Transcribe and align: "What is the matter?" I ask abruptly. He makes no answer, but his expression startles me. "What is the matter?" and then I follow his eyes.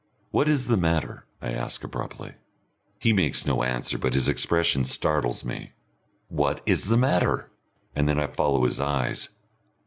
"What 0.31 0.49
is 0.49 0.65
the 0.65 0.77
matter?" 0.77 1.27
I 1.43 1.51
ask 1.51 1.83
abruptly. 1.83 2.33
He 2.97 3.13
makes 3.13 3.45
no 3.45 3.61
answer, 3.61 3.99
but 3.99 4.15
his 4.15 4.27
expression 4.27 4.83
startles 4.83 5.45
me. 5.45 5.73
"What 6.27 6.63
is 6.65 6.85
the 6.89 6.97
matter?" 6.97 7.51
and 7.95 8.09
then 8.09 8.19
I 8.19 8.25
follow 8.25 8.63
his 8.63 8.79
eyes. 8.79 9.29